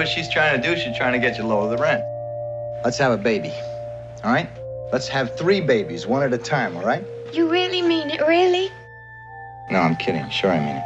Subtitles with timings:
[0.00, 0.80] what she's trying to do?
[0.80, 2.02] She's trying to get you lower the rent.
[2.82, 3.52] Let's have a baby.
[4.24, 4.48] All right?
[4.92, 7.04] Let's have three babies, one at a time, all right?
[7.34, 8.70] You really mean it, really?
[9.70, 10.26] No, I'm kidding.
[10.30, 10.84] Sure, I mean it.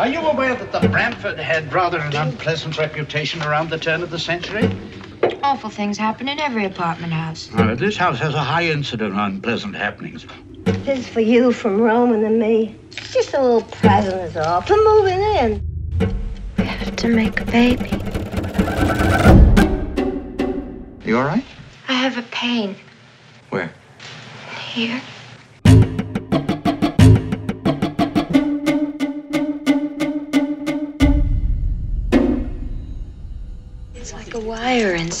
[0.00, 4.08] Are you aware that the Bramford had rather an unpleasant reputation around the turn of
[4.08, 4.74] the century?
[5.42, 7.50] Awful things happen in every apartment house.
[7.54, 10.24] Uh, this house has a high incident of unpleasant happenings.
[10.64, 12.74] This is for you from Roman and me.
[12.92, 16.16] It's just a little present is all for moving in.
[16.56, 17.90] We have to make a baby.
[21.04, 21.44] You all right?
[21.88, 22.74] I have a pain
[23.50, 23.70] Where?
[24.72, 25.02] here.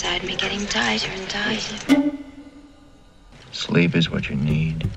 [0.00, 2.10] Inside me getting tighter and tighter.
[3.52, 4.88] Sleep is what you need.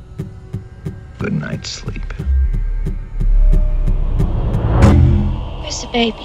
[1.19, 2.13] Good night's sleep.
[5.60, 6.24] Where's the baby?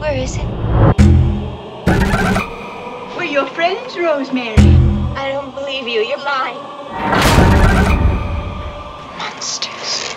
[0.00, 0.46] Where is it?
[3.14, 4.56] We're your friends, Rosemary.
[5.16, 6.00] I don't believe you.
[6.00, 6.56] You're lying.
[9.18, 10.14] Monsters.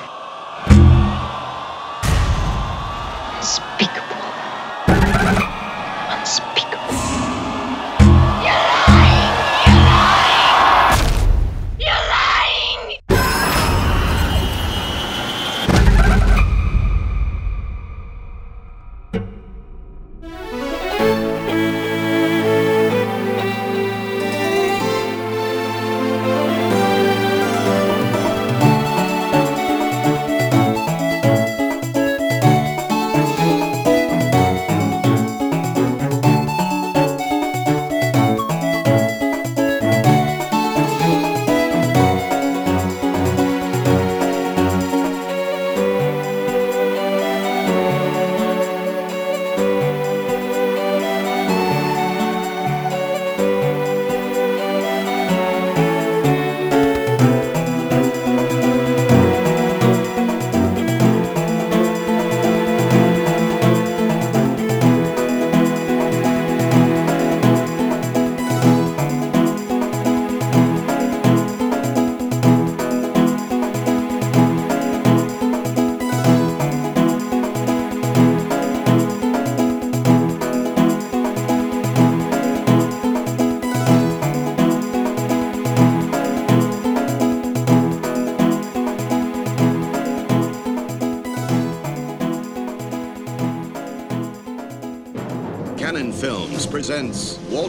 [3.35, 3.90] Unspeakable.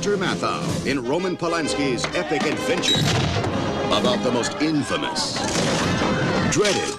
[0.02, 2.99] Walter Matthau in Roman Polanski's epic adventure
[3.87, 5.35] about the most infamous,
[6.50, 6.97] dreaded,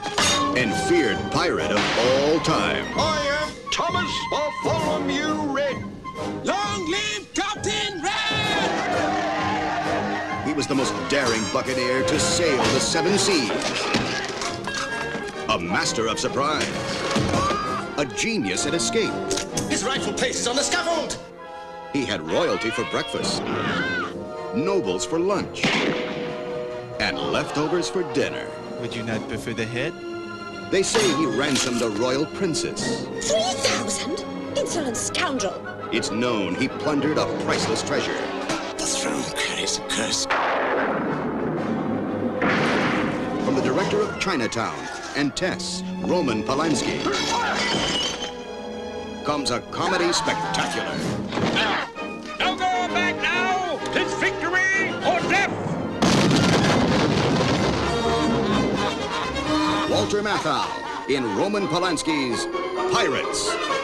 [0.57, 2.85] and feared pirate of all time.
[2.97, 5.83] I am Thomas Bartholomew Red.
[6.45, 8.87] Long live Captain Red!
[10.47, 13.51] He was the most daring buccaneer to sail the seven seas.
[15.49, 16.65] A master of surprise.
[17.97, 19.11] A genius at escape.
[19.69, 21.17] His rightful place is on the scaffold.
[22.03, 23.41] He had royalty for breakfast,
[24.53, 25.65] nobles for lunch,
[26.99, 28.45] and leftovers for dinner.
[28.81, 29.93] Would you not prefer the head?
[30.69, 33.05] They say he ransomed a royal princess.
[33.05, 34.25] Three thousand?
[34.57, 35.55] Insolent scoundrel!
[35.93, 38.19] It's known he plundered a priceless treasure.
[38.77, 40.25] The throne carries a curse.
[43.45, 44.77] From the director of Chinatown
[45.15, 47.01] and Tess, Roman Polanski,
[49.23, 51.92] comes a comedy spectacular.
[61.09, 62.45] In Roman Polanski's
[62.93, 63.82] Pirates.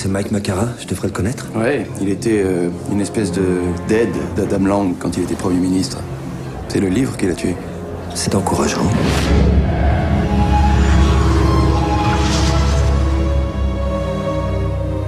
[0.00, 3.42] C'est Mike Macara Je devrais le connaître Ouais, il était euh, une espèce de
[3.88, 5.98] d'aide d'Adam Lang quand il était Premier ministre.
[6.68, 7.56] C'est le livre qui l'a tué.
[8.14, 8.88] C'est encourageant.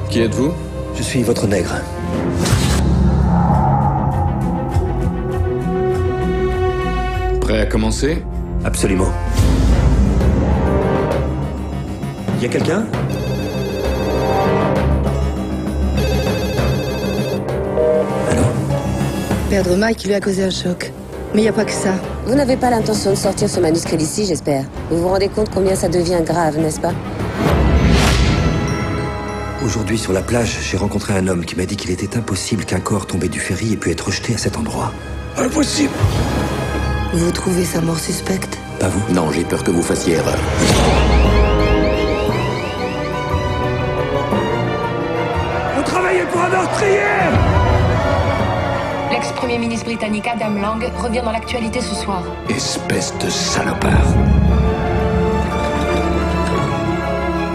[0.09, 0.51] Qui êtes-vous?
[0.97, 1.77] Je suis votre nègre.
[7.41, 8.25] Prêt à commencer?
[8.65, 9.13] Absolument.
[12.43, 12.87] Y a quelqu'un?
[19.51, 20.93] Perdre Mike lui a causé un choc.
[21.35, 21.95] Mais il n'y a pas que ça.
[22.25, 24.65] Vous n'avez pas l'intention de sortir ce manuscrit d'ici, j'espère.
[24.91, 26.93] Vous vous rendez compte combien ça devient grave, n'est-ce pas?
[29.65, 32.79] Aujourd'hui, sur la plage, j'ai rencontré un homme qui m'a dit qu'il était impossible qu'un
[32.79, 34.93] corps tombé du ferry ait pu être rejeté à cet endroit.
[35.37, 35.93] Impossible
[37.13, 38.57] Vous trouvez sa mort suspecte?
[38.79, 40.39] Pas vous Non, j'ai peur que vous fassiez erreur.
[45.77, 47.50] Vous travaillez pour un meurtrier
[49.41, 52.23] L'ex-premier ministre britannique Adam Lang revient dans l'actualité ce soir.
[52.51, 54.05] Espèce de salopard.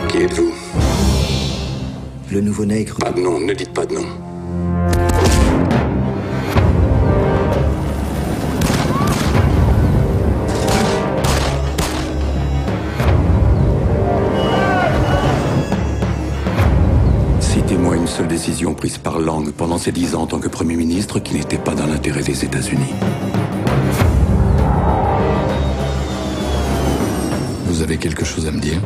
[0.07, 0.51] Qui êtes-vous?
[2.31, 2.95] Le nouveau nègre.
[2.97, 4.34] Pas de nom, ne dites pas de nom.
[18.93, 21.87] Par Lang pendant ses dix ans en tant que Premier ministre qui n'était pas dans
[21.87, 22.93] l'intérêt des États-Unis.
[27.65, 28.79] Vous avez quelque chose à me dire?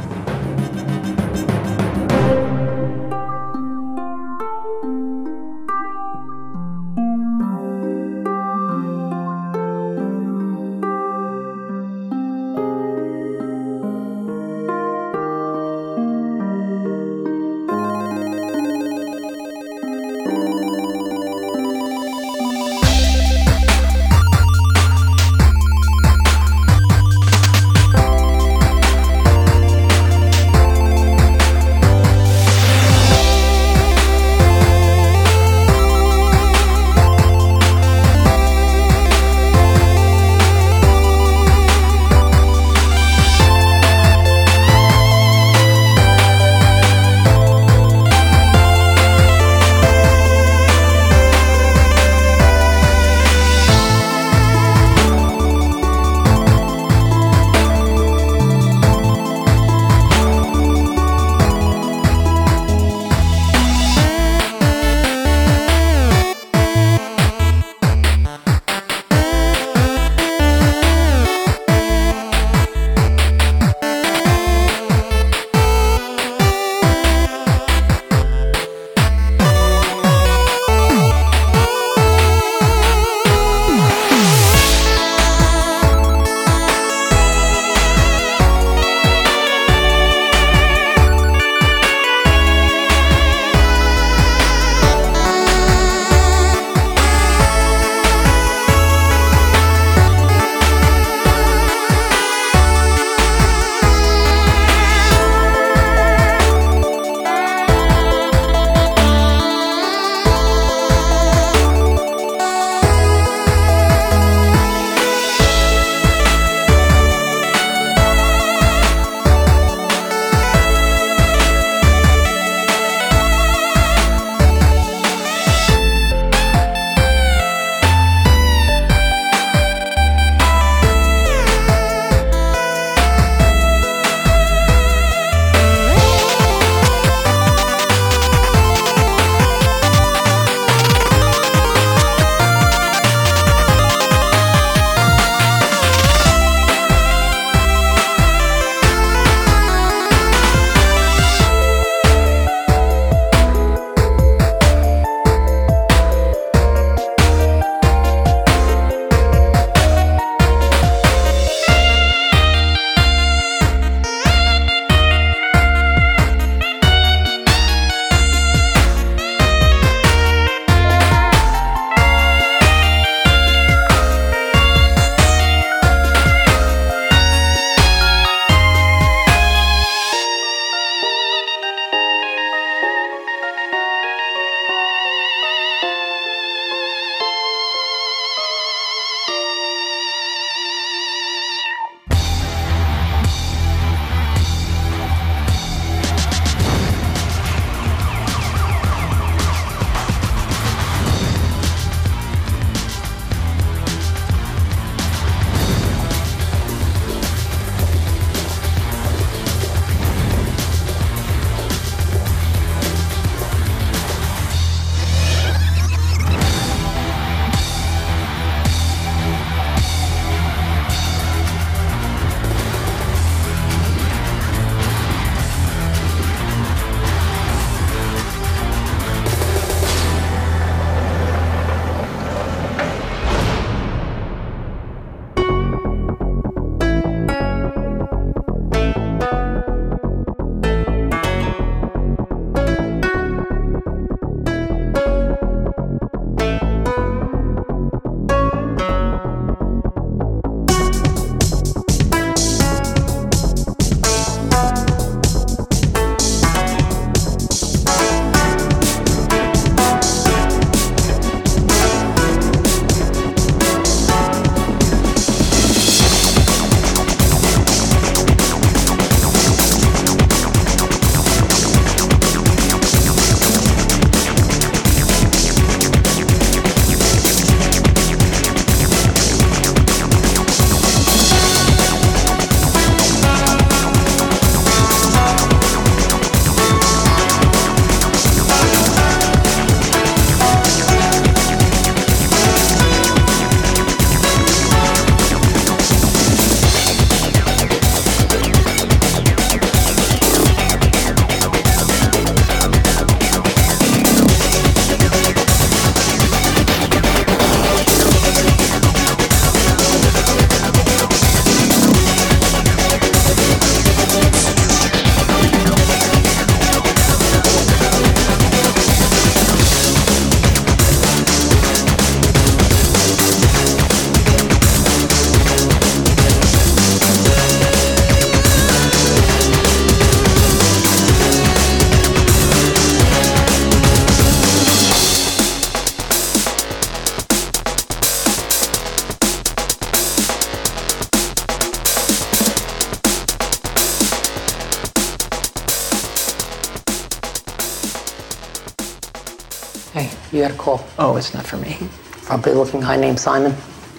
[350.49, 350.85] You got a call.
[350.97, 351.77] Oh, it's not for me.
[352.23, 353.55] Probably looking guy named Simon.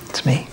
[0.08, 0.48] It's me.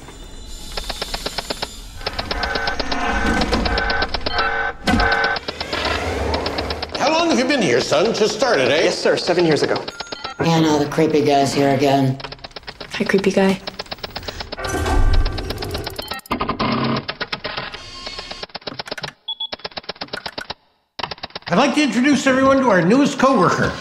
[6.99, 8.13] How long have you been here, son?
[8.13, 8.83] Just started, eh?
[8.83, 9.17] Yes, sir.
[9.17, 9.83] Seven years ago.
[10.39, 12.19] Yeah, no, the creepy guy's here again.
[12.91, 13.59] Hi, creepy guy.
[21.47, 23.73] I'd like to introduce everyone to our newest coworker.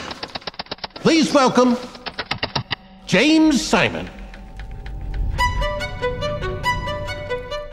[0.95, 1.77] Please welcome
[3.17, 4.07] James Simon.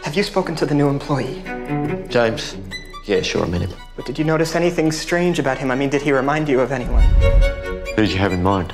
[0.02, 1.44] Have you spoken to the new employee?
[2.08, 2.56] James.
[3.06, 3.72] Yeah, sure, I met him.
[3.98, 5.70] But did you notice anything strange about him?
[5.70, 7.04] I mean, did he remind you of anyone?
[7.04, 8.72] Who did you have in mind?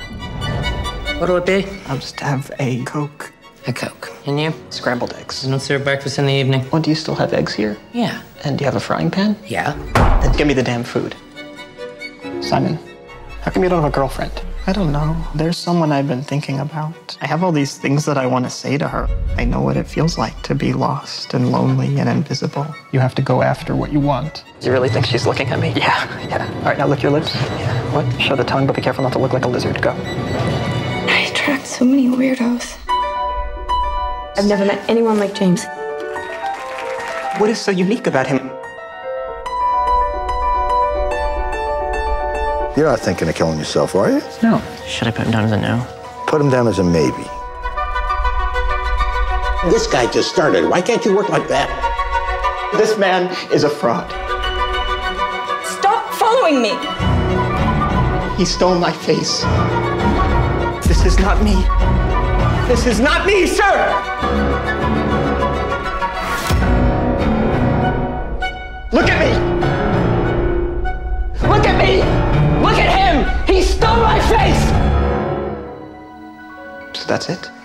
[1.18, 1.66] What'll it be?
[1.88, 3.32] I'll just have a Coke.
[3.66, 4.12] A Coke.
[4.26, 4.54] And you?
[4.70, 5.42] Scrambled eggs.
[5.42, 6.70] And what's serve breakfast in the evening?
[6.70, 7.76] Well, do you still have eggs here?
[7.92, 8.22] Yeah.
[8.44, 9.34] And do you have a frying pan?
[9.44, 9.72] Yeah.
[10.22, 11.16] Then give me the damn food.
[12.40, 12.78] Simon,
[13.42, 14.40] how come you don't have a girlfriend?
[14.70, 15.16] I don't know.
[15.34, 17.18] There's someone I've been thinking about.
[17.20, 19.08] I have all these things that I want to say to her.
[19.36, 22.72] I know what it feels like to be lost and lonely and invisible.
[22.92, 24.44] You have to go after what you want.
[24.60, 25.72] You really think she's looking at me?
[25.74, 26.46] Yeah, yeah.
[26.58, 27.34] All right, now lick your lips.
[27.34, 27.94] Yeah.
[27.96, 28.22] What?
[28.22, 29.82] Show the tongue, but be careful not to look like a lizard.
[29.82, 29.90] Go.
[29.90, 32.78] I attract so many weirdos.
[34.38, 35.64] I've never met anyone like James.
[37.38, 38.59] What is so unique about him?
[42.80, 44.22] You're not thinking of killing yourself, are you?
[44.42, 44.58] No.
[44.86, 45.86] Should I put him down as a no?
[46.26, 47.28] Put him down as a maybe.
[49.70, 50.66] This guy just started.
[50.66, 51.68] Why can't you work like that?
[52.78, 54.10] This man is a fraud.
[55.66, 56.70] Stop following me!
[58.38, 59.42] He stole my face.
[60.88, 61.56] This is not me.
[62.66, 64.19] This is not me, sir!
[77.20, 77.59] That's it?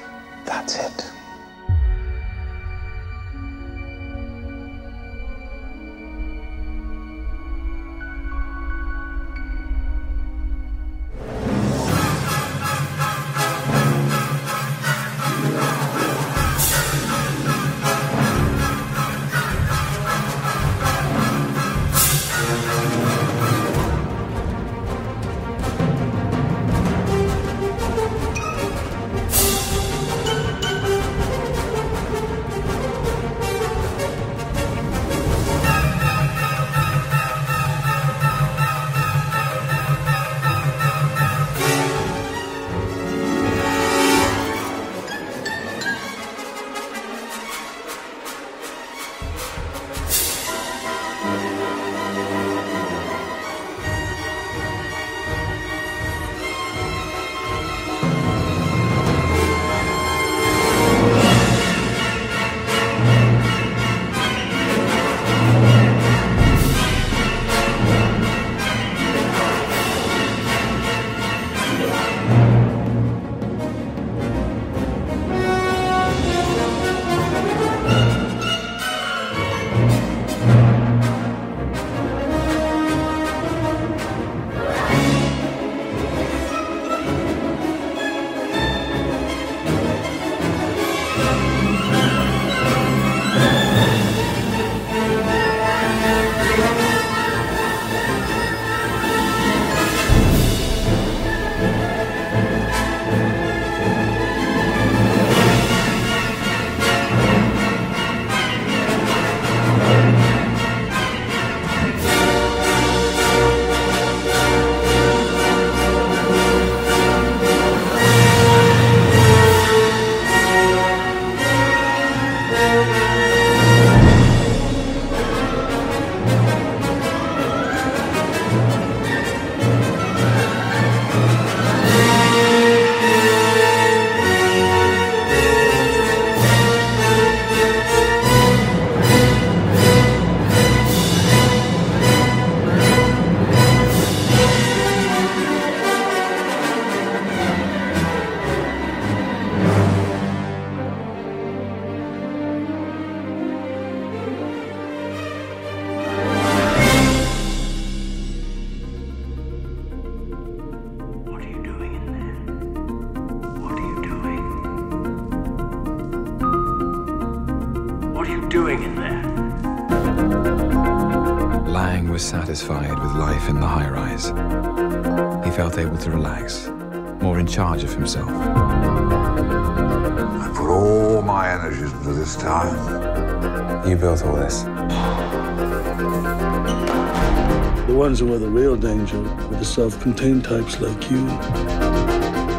[188.25, 191.23] Ones the real danger are the self-contained types like you.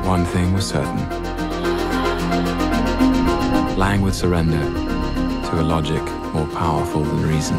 [0.07, 0.96] One thing was certain.
[3.76, 6.02] Lang would surrender to a logic
[6.33, 7.59] more powerful than reason.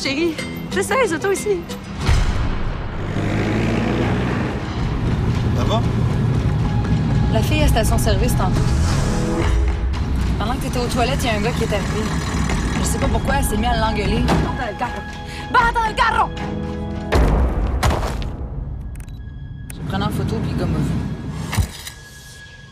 [0.00, 0.34] Chérie.
[0.70, 1.58] C'est ça, les autos ici.
[5.56, 5.80] Ça va?
[7.32, 8.60] La fille à station-service tantôt.
[10.38, 12.02] Pendant que t'étais aux toilettes, il y a un gars qui est arrivé.
[12.80, 14.22] Je sais pas pourquoi, elle s'est mise à l'engueuler.
[14.22, 15.02] Bata el carro!
[15.52, 16.30] Bata el carro!
[19.74, 20.84] Je prenais en photo, puis le gars m'a vu.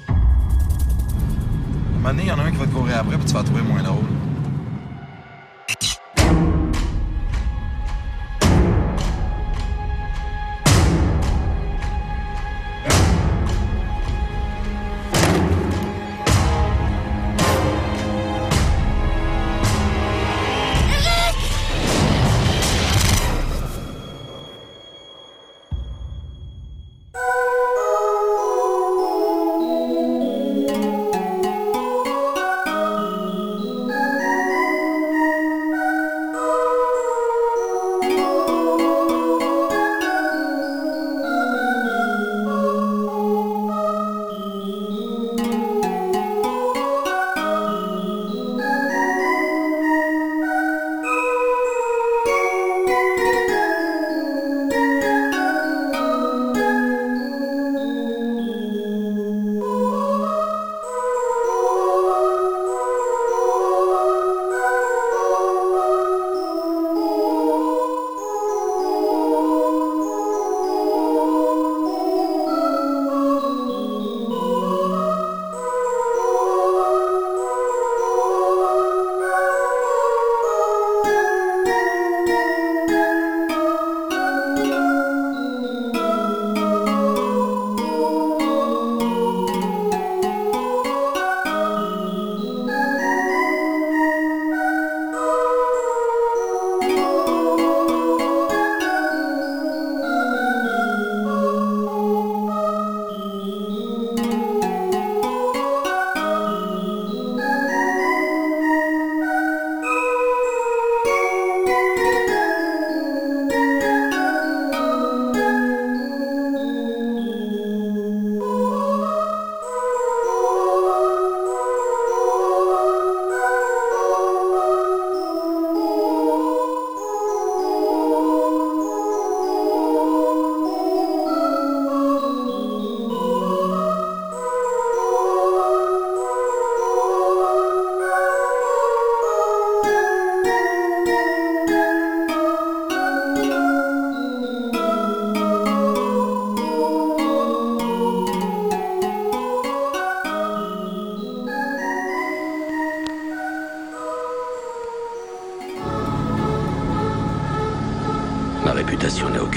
[0.08, 3.34] Un moment donné, il y en a un qui va te courir après, puis tu
[3.34, 4.17] vas trouver moins drôle.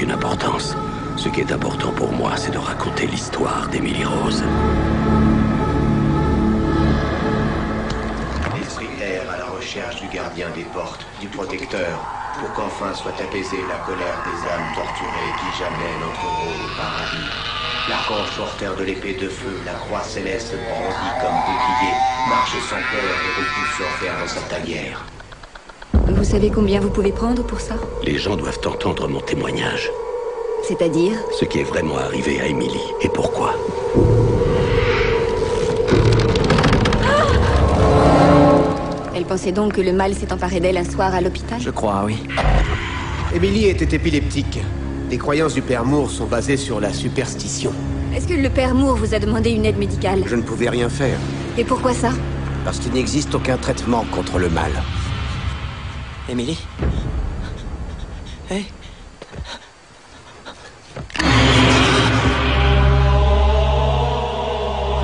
[0.10, 0.76] Importance.
[1.18, 4.43] Ce qui est important pour moi, c'est de raconter l'histoire d'Emily Rose.
[8.56, 11.99] L'esprit erre à la recherche du gardien des portes, du protecteur,
[12.39, 17.30] pour qu'enfin soit apaisée la colère des âmes torturées qui jamais n'entreront au paradis.
[17.89, 21.93] L'archange porteur de l'épée de feu, la croix céleste brandie comme bouclier,
[22.30, 25.06] marche sans peur et repousse l'enfer dans sa tanière.
[26.22, 29.90] Vous savez combien vous pouvez prendre pour ça Les gens doivent entendre mon témoignage.
[30.62, 33.56] C'est-à-dire Ce qui est vraiment arrivé à Emily et pourquoi.
[39.16, 42.04] Elle pensait donc que le mal s'est emparé d'elle un soir à l'hôpital Je crois,
[42.06, 42.18] oui.
[43.34, 44.60] Emily était épileptique.
[45.10, 47.74] Les croyances du père Moore sont basées sur la superstition.
[48.16, 50.88] Est-ce que le père Moore vous a demandé une aide médicale Je ne pouvais rien
[50.88, 51.18] faire,
[51.58, 52.12] Et pourquoi ça
[52.64, 54.72] parce qu'il n'existe aucun traitement contre le mal.
[56.30, 56.58] Emily
[58.50, 58.66] Hey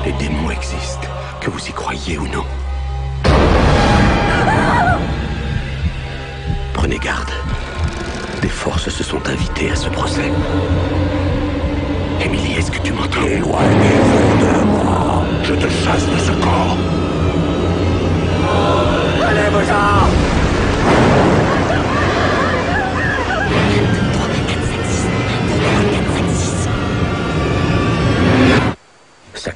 [0.04, 1.08] Les démons existent,
[1.40, 2.44] que vous y croyez ou non.
[6.72, 7.30] Prenez garde.
[8.40, 10.30] Des forces se sont invitées à ce procès.
[12.20, 13.22] Emily, est-ce que tu m'entends?
[13.22, 15.24] Éloignez-vous de moi.
[15.42, 16.76] Je te chasse de ce corps.
[19.22, 20.37] Allez, vos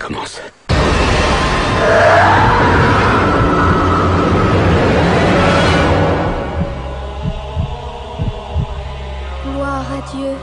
[0.03, 0.41] commence.
[9.45, 10.37] Gloire à Dieu.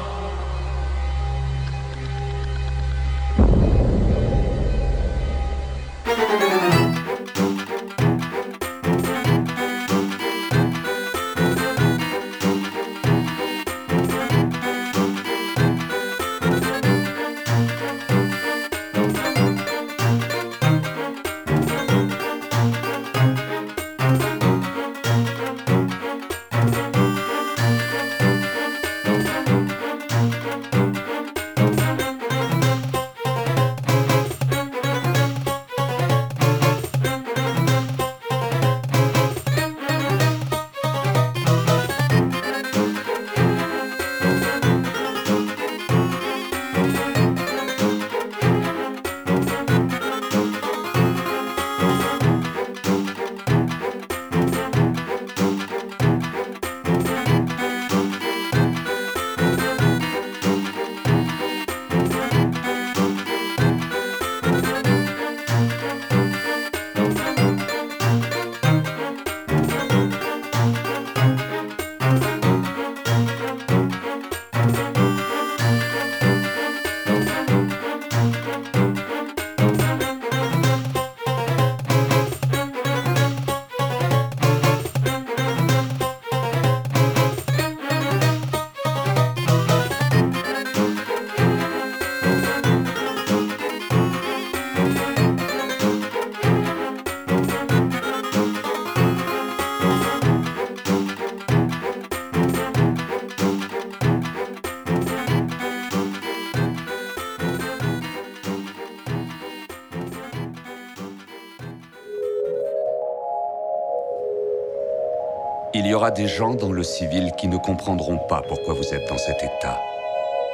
[115.80, 119.08] Il y aura des gens dans le civil qui ne comprendront pas pourquoi vous êtes
[119.08, 119.80] dans cet état.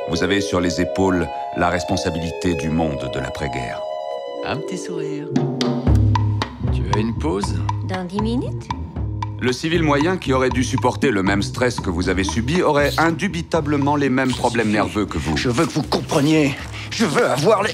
[0.07, 3.81] Vous avez sur les épaules la responsabilité du monde de l'après-guerre.
[4.45, 5.25] Un petit sourire.
[6.71, 7.55] Tu veux une pause?
[7.89, 8.69] Dans dix minutes?
[9.41, 12.91] Le civil moyen qui aurait dû supporter le même stress que vous avez subi aurait
[12.99, 15.35] indubitablement les mêmes problèmes nerveux que vous.
[15.37, 16.53] Je veux que vous compreniez.
[16.91, 17.71] Je veux avoir les...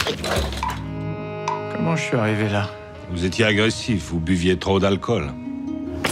[1.76, 2.70] Comment je suis arrivé là?
[3.12, 5.34] Vous étiez agressif, vous buviez trop d'alcool.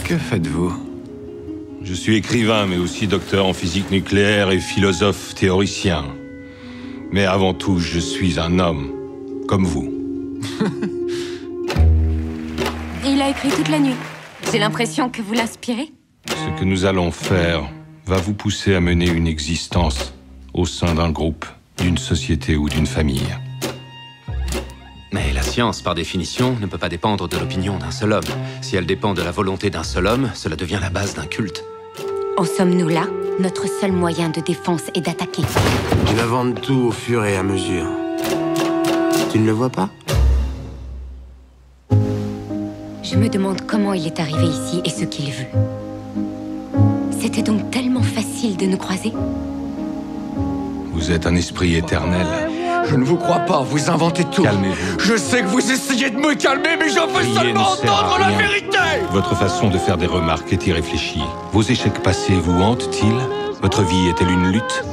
[0.04, 0.89] Que faites-vous?
[1.82, 6.04] Je suis écrivain, mais aussi docteur en physique nucléaire et philosophe théoricien.
[7.10, 8.92] Mais avant tout, je suis un homme,
[9.48, 9.90] comme vous.
[13.04, 13.96] Il a écrit toute la nuit.
[14.52, 15.90] J'ai l'impression que vous l'inspirez.
[16.28, 17.62] Ce que nous allons faire
[18.06, 20.12] va vous pousser à mener une existence
[20.52, 21.46] au sein d'un groupe,
[21.78, 23.34] d'une société ou d'une famille.
[25.50, 28.22] La science, par définition, ne peut pas dépendre de l'opinion d'un seul homme.
[28.62, 31.64] Si elle dépend de la volonté d'un seul homme, cela devient la base d'un culte.
[32.36, 33.08] En sommes-nous là
[33.40, 35.42] Notre seul moyen de défense est d'attaquer?
[36.12, 37.88] Il invente tout au fur et à mesure.
[39.32, 39.90] Tu ne le vois pas?
[43.02, 45.58] Je me demande comment il est arrivé ici et ce qu'il veut.
[47.20, 49.12] C'était donc tellement facile de nous croiser?
[50.92, 52.49] Vous êtes un esprit éternel.
[52.90, 54.42] Je ne vous crois pas, vous inventez tout.
[54.42, 54.98] Calmez-vous.
[54.98, 58.78] Je sais que vous essayez de me calmer, mais j'en veux seulement entendre la vérité
[59.12, 61.22] Votre façon de faire des remarques est irréfléchie.
[61.52, 63.14] Vos échecs passés vous hantent-ils?
[63.62, 64.84] Votre vie est-elle une lutte?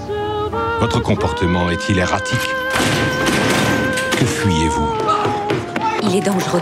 [0.79, 2.37] Votre comportement est-il erratique?
[4.11, 4.89] Que fuyez-vous?
[6.03, 6.61] Il est dangereux.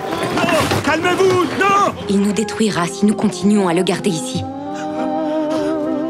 [0.85, 4.41] Calmez-vous Non Il nous détruira si nous continuons à le garder ici.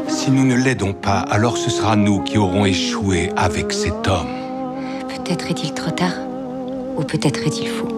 [0.06, 4.45] Si nous ne l'aidons pas, alors ce sera nous qui aurons échoué avec cet homme.
[5.26, 6.14] Peut-être est-il trop tard,
[6.96, 7.95] ou peut-être est-il fou.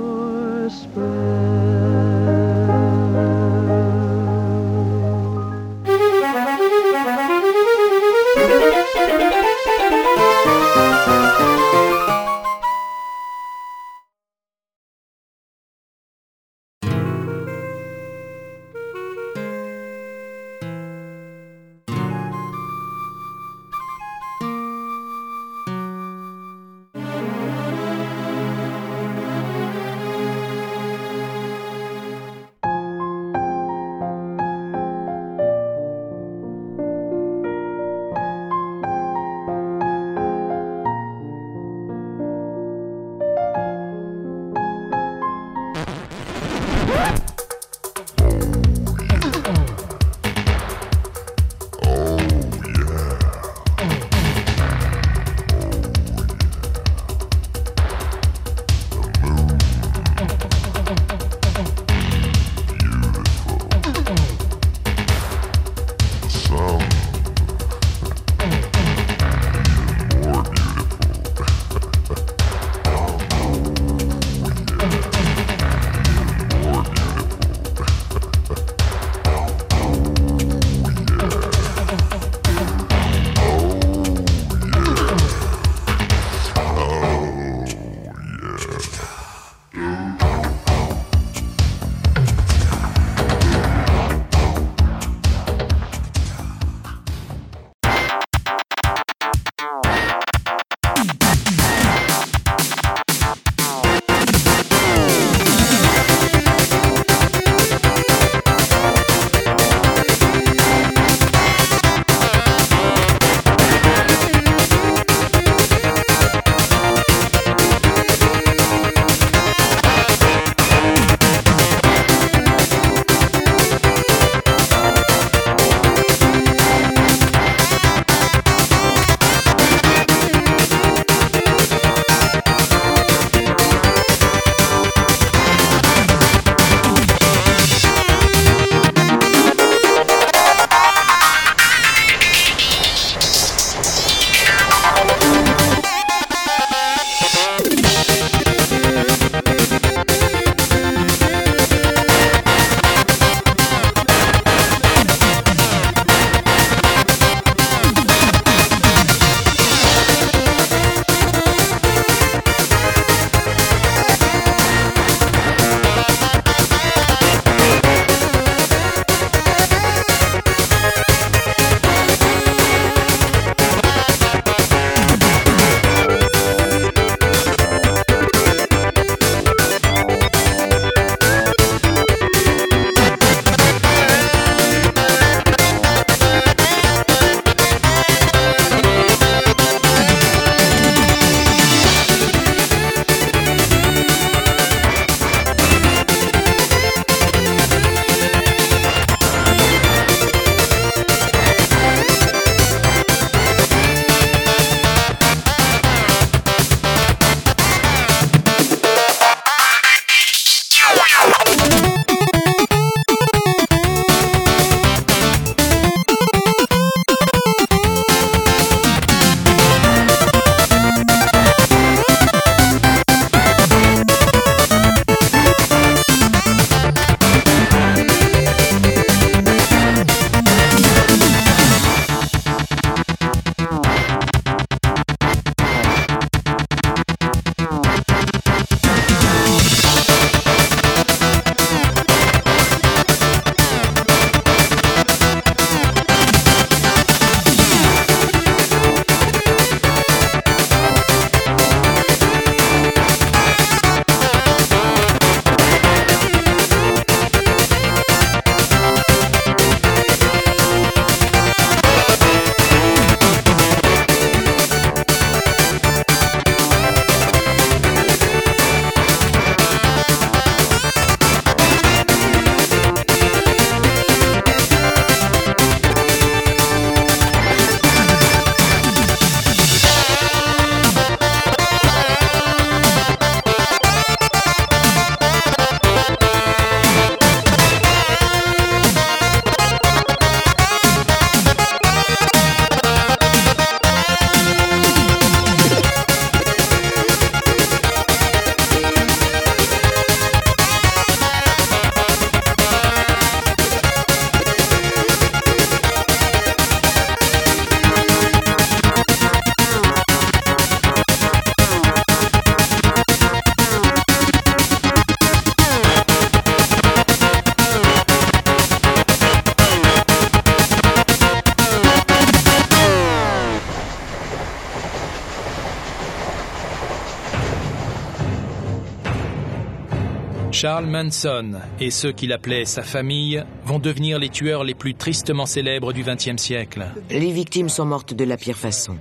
[330.60, 335.46] Charles Manson et ceux qu'il appelait sa famille vont devenir les tueurs les plus tristement
[335.46, 336.84] célèbres du XXe siècle.
[337.10, 338.96] Les victimes sont mortes de la pire façon.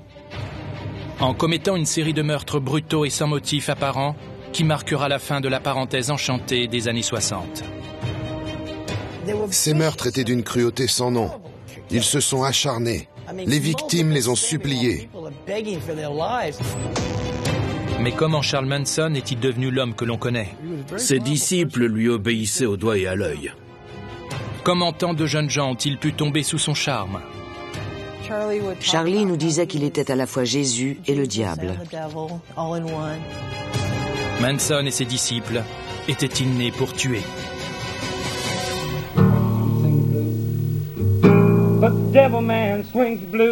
[1.19, 4.15] En commettant une série de meurtres brutaux et sans motif apparent
[4.53, 7.63] qui marquera la fin de la parenthèse enchantée des années 60.
[9.49, 11.31] Ces meurtres étaient d'une cruauté sans nom.
[11.89, 13.09] Ils se sont acharnés.
[13.47, 15.09] Les victimes les ont suppliés.
[17.99, 20.55] Mais comment Charles Manson est-il devenu l'homme que l'on connaît?
[20.97, 23.51] Ses disciples lui obéissaient au doigt et à l'œil.
[24.63, 27.21] Comment tant de jeunes gens ont-ils pu tomber sous son charme?
[28.81, 31.73] Charlie nous disait qu'il était à la fois Jésus et le diable.
[34.41, 35.63] Manson et ses disciples
[36.07, 37.21] étaient-ils nés pour tuer?
[41.79, 43.51] But the devil man swings blue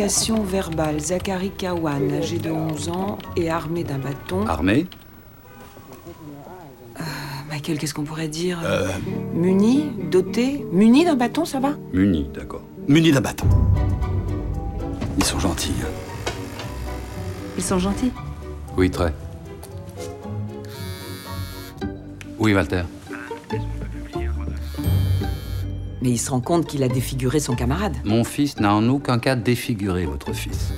[0.00, 4.46] altercation verbale, Zachary Kawan, âgé de 11 ans et armé d'un bâton.
[4.46, 4.86] Armé
[7.50, 8.88] Michael, qu'est-ce qu'on pourrait dire Euh.
[9.34, 12.62] Muni, doté, muni d'un bâton, ça va Muni, d'accord.
[12.88, 13.46] Muni d'un bâton.
[15.18, 15.74] Ils sont gentils.
[15.82, 16.32] hein.
[17.58, 18.12] Ils sont gentils.
[18.78, 19.12] Oui, très.
[22.38, 22.84] Oui, Walter.
[26.02, 27.96] Mais il se rend compte qu'il a défiguré son camarade.
[28.04, 30.72] Mon fils n'a en aucun cas défiguré votre fils.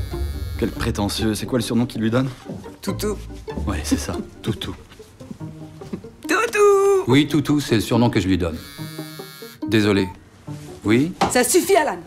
[0.59, 1.35] Quel prétentieux.
[1.35, 2.29] C'est quoi le surnom qu'il lui donne?
[2.81, 3.17] Toutou.
[3.67, 4.17] Ouais, c'est ça.
[4.43, 4.75] Toutou.
[6.29, 8.59] Toutou Oui, Toutou, c'est le surnom que je lui donne.
[9.69, 10.09] Désolé.
[10.85, 11.13] Oui?
[11.31, 11.99] Ça suffit, Alan.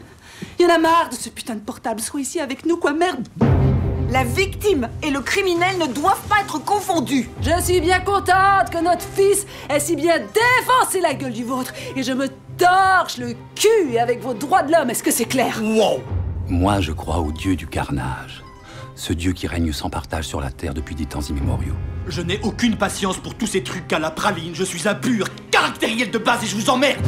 [0.60, 2.02] Il y en a marre de ce putain de portable.
[2.02, 3.28] Sois ici avec nous, quoi, merde.
[4.12, 7.30] La victime et le criminel ne doivent pas être confondus.
[7.42, 11.74] Je suis bien contente que notre fils ait si bien défoncé la gueule du vôtre.
[11.96, 12.28] Et je me
[12.58, 14.90] torche le cul avec vos droits de l'homme.
[14.90, 16.02] Est-ce que c'est clair Wow
[16.48, 18.44] Moi, je crois au dieu du carnage.
[18.96, 21.76] Ce dieu qui règne sans partage sur la terre depuis des temps immémoriaux.
[22.08, 24.56] Je n'ai aucune patience pour tous ces trucs à la praline.
[24.56, 27.02] Je suis un pur caractériel de base et je vous emmerde.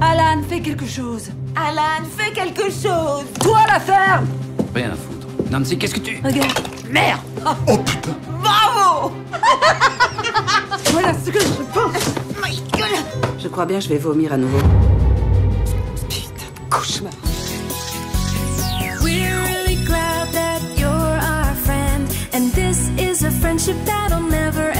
[0.00, 1.30] Alan, fais quelque chose.
[1.54, 3.24] Alan, fais quelque chose.
[3.40, 4.26] Toi, la ferme
[4.74, 5.26] Rien à foutre.
[5.50, 6.20] Nancy, qu'est-ce que tu...
[6.24, 6.58] Regarde.
[6.88, 7.20] Merde
[7.68, 9.12] Oh putain Bravo
[10.92, 12.14] Voilà ce que je pense.
[12.40, 12.96] Michael
[13.38, 14.58] Je crois bien que je vais vomir à nouveau.
[16.68, 17.12] Cauchemar.
[19.02, 24.70] We're really glad that you're our friend, and this is a friendship that'll never ever
[24.70, 24.79] end.